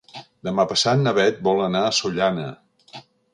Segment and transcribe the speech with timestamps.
[0.47, 2.47] Demà passat na Beth vol anar a Sollana.